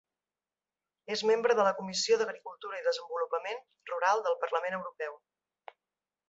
[1.15, 3.61] És membre de la Comissió d'Agricultura i Desenvolupament
[3.93, 5.21] Rural del Parlament Europeu.